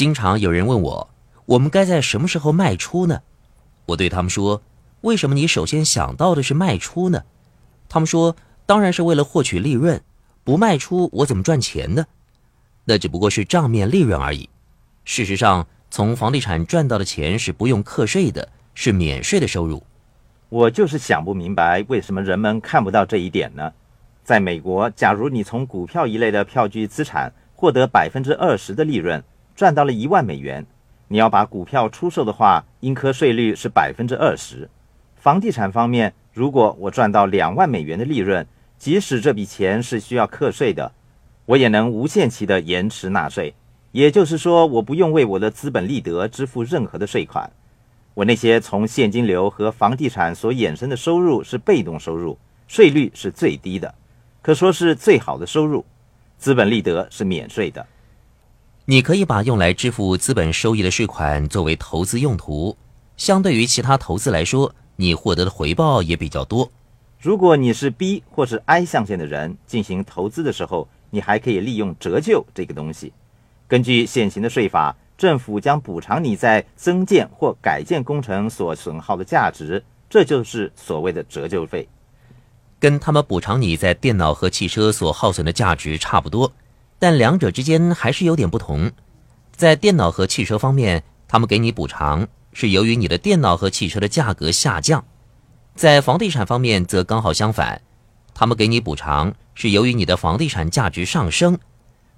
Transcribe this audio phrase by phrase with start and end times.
[0.00, 1.10] 经常有人问我，
[1.44, 3.20] 我们该在什么时候卖出呢？
[3.84, 4.62] 我对他们说，
[5.02, 7.22] 为什么你首先想到的是卖出呢？
[7.86, 8.34] 他们说，
[8.64, 10.00] 当然是为了获取利润，
[10.42, 12.06] 不卖出我怎么赚钱呢？
[12.86, 14.48] 那只不过是账面利润而已。
[15.04, 19.82] 事实上，从房地产赚到的钱是不用课税的，是免税的收入。
[20.48, 23.70] 我就是想不明白，为什么人们看不到这一点呢？
[24.24, 29.22] 在美国，假如你从股票一类的票据资产获得百分之二十的利润，
[29.60, 30.64] 赚到了一万美元，
[31.08, 34.70] 你要把股票出售的话，应科税率是百分之二十。
[35.16, 38.46] 房地产方面，如果我赚到两万美元的利润，
[38.78, 40.90] 即使这笔钱是需要课税的，
[41.44, 43.52] 我也能无限期的延迟纳税。
[43.92, 47.52] 也就是说，我不用为我的资本利得支付任何的税款。
[48.14, 53.94] 我那些从现金流和房地产所衍生的收入是被动收入，税率是最低的，
[54.40, 55.84] 可说是最好的收入。
[56.38, 57.86] 资本利得是免税的。
[58.86, 62.76] 你可以把用来支付资本收益的税款作为投资用途，
[63.16, 66.70] 相对于其他投资来说，你获得的回报也比较多。
[67.20, 73.12] 如果你是 B 或是 I 象限的人进行投资的时候，你还可以利用折旧这个东西。
[73.68, 81.86] 根据现行的税法，政府将补偿你在增建或改建工程所损耗的价值，这就是所谓的折旧费，
[82.80, 86.50] 跟他们补偿你在电脑和汽车所耗损的价值差不多，
[87.00, 88.92] 但两者之间还是有点不同。
[89.50, 95.00] 在电脑和汽车方面，他们给你补偿是由于你的电脑和汽车的价格下降；
[95.74, 97.80] 在房地产方面则刚好相反，
[98.34, 101.58] 他们给你补偿是由于你的房地产价值上升。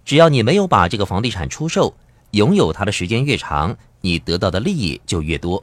[0.05, 1.95] 只要你没有把这个房地产出售，
[2.33, 5.63] 拥有它的时间越长，你得到的利益就越多。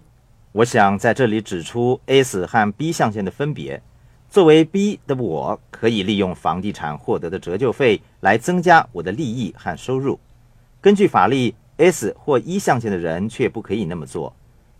[0.53, 3.81] 我想在这里指出 S 和 B 象限的分别。
[4.29, 10.19] 作为 B 的我，可以利用房地产获得的折旧费来增加我的利益和收入。
[10.79, 14.31] 根据法律，S 或一象限的人却不可以那么做。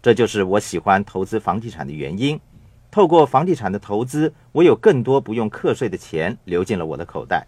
[0.03, 2.39] 这就是我喜欢投资房地产的原因。
[2.91, 7.47] 透过房地产的投资，我有更多不用课税的钱流进了我的口袋。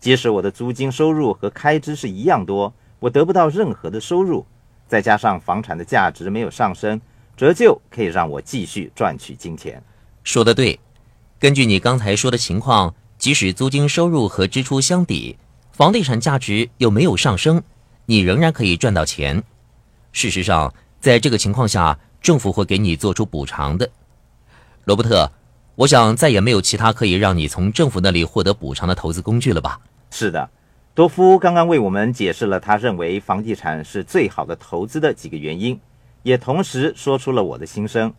[0.00, 4.46] 即使我的租金收入和开支是一样多，我得不到任何的收入，
[4.88, 7.00] 再加上房产的价值没有上升，
[7.36, 9.82] 折旧可以让我继续赚取金钱。
[10.22, 10.78] 说的对，
[11.38, 15.36] 根据你刚才说的情况，即使租金收入和支出相抵，
[15.72, 17.62] 房地产价值又没有上升，
[18.06, 19.42] 你仍然可以赚到钱。
[20.12, 23.90] 事实上，在这个情况下，政府会给你做出补偿的。
[24.84, 25.30] 罗伯特，
[25.74, 29.80] 我想再也没有其他可以让你从政府那里获得补偿的投资工具了吧？
[30.10, 30.48] 是的，
[30.94, 35.78] 多夫刚刚为我们解释了他认为房地产是最好的投资的几个原因，
[36.22, 38.14] 也同时说出了我的心声。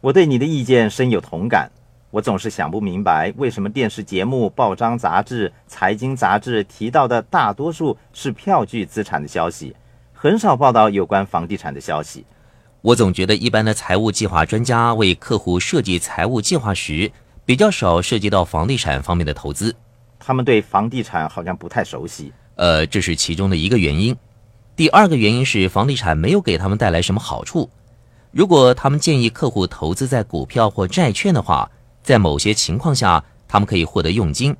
[0.00, 1.70] 我对你的意见深有同感。
[2.10, 9.76] 我总是想不明白，为什么电视节目、报章杂志、财经杂志提到的大多数是票据资产的消息，
[10.12, 12.26] 很少报道有关房地产的消息。
[12.82, 17.12] 我总觉得一般的财务计划专家为客户设计财务计划时，
[17.44, 19.72] 比较少涉及到房地产方面的投资。
[20.18, 24.16] 他们对房地产好像不太熟悉，呃，这是其中的一个原因。
[24.74, 27.70] 第二个原因是房地产没有给他们带来什么好处。
[28.32, 31.70] 如果他们建议客户投资在股票或债券的话，
[32.02, 34.56] 在某些情况下他们可以获得佣金。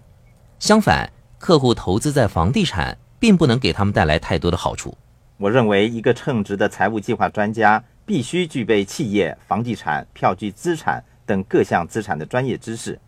[0.58, 4.96] 相反，客户投资在房地产并不能给他们带来太多的好处。
[5.38, 13.00] 我认为一个称职的财务计划专家必须具备企业、房地产、票据资产等各项资产的专业知识。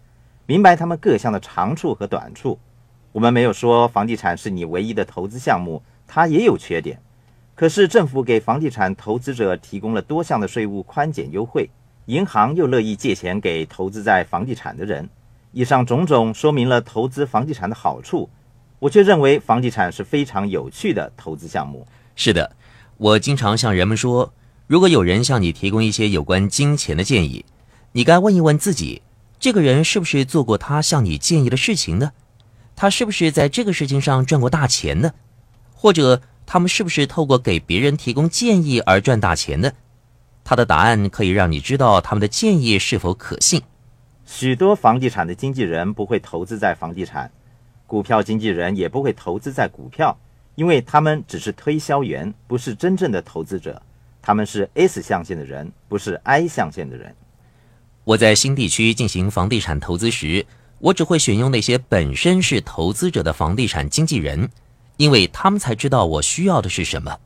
[0.46, 2.58] 明白他们各项的长处和短处。
[3.12, 6.98] 我们没有说房地产是你唯一的投资项目，它也有缺点。
[7.54, 11.68] 可是政府给房地产投资者提供了多项的税务宽减优惠，
[12.06, 15.08] 银行又乐意借钱给投资在房地产的人。
[15.52, 18.28] 以上种种说明了投资房地产的好处。
[18.78, 21.86] 我却认为房地产是非常有趣的投资项目。
[22.16, 22.56] 是的，
[22.96, 24.32] 我经常向人们说，
[24.66, 27.44] 如果有人向你提供一些有关金钱的建议，
[27.92, 29.02] 你该问一问自己。
[29.38, 32.10] 这个人是不是做过他向你建议的事情呢？
[32.74, 35.12] 他是不是在这个事情上赚过大钱呢？
[35.74, 39.70] 或者他们是不是透过给别人提供建议而赚大钱呢？
[40.44, 43.62] 他的答案可以让你知道他们的建议是否可信。
[44.24, 47.30] 许多房地产的经纪人不会投资在房地产，
[47.86, 50.16] 股票经纪人也不会投资在股票，
[50.54, 53.80] 因为他们只是推销员，不是真正的投资者。
[54.22, 57.14] 他们是 S 象限的人，不是 I 象限的人。
[58.04, 60.46] 我在新地区进行房地产投资时，
[60.78, 64.48] 我只会选用那些本身是投资者的房地产经纪人，
[64.96, 67.18] 因为他们才知道我需要的是什么。